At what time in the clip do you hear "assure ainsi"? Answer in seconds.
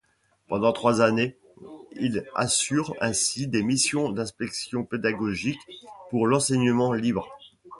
2.33-3.45